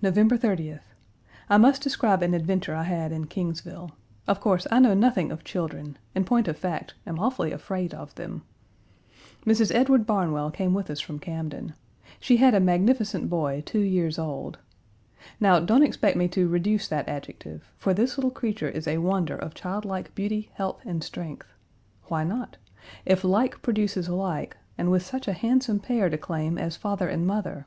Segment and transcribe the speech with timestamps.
[0.00, 0.94] November 30th.
[1.50, 3.90] I must describe an adventure I had in Kingsville.
[4.26, 8.14] Of course, I know nothing of children: in point of fact, am awfully afraid of
[8.14, 8.44] them.
[9.44, 9.70] Mrs.
[9.74, 11.74] Edward Barnwell came with us from Camden.
[12.18, 14.56] She had a magnificent boy two years old.
[15.38, 19.36] Now don't expect me to reduce that adjective, for this little creature is a wonder
[19.36, 21.52] of childlike beauty, health, and strength.
[22.04, 22.56] Why not?
[23.04, 27.26] If like produces like, and with such a handsome pair to claim as father and
[27.26, 27.66] mother!